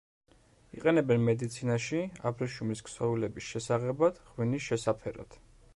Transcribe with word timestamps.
იყენებენ 0.77 1.21
მედიცინაში, 1.27 2.01
აბრეშუმის 2.31 2.83
ქსოვილების 2.89 3.53
შესაღებად, 3.53 4.23
ღვინის 4.33 4.71
შესაფერად. 4.73 5.43